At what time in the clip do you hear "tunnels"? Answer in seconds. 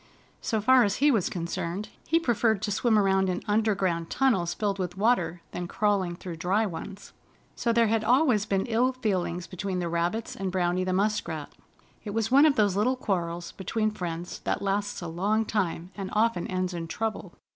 4.09-4.51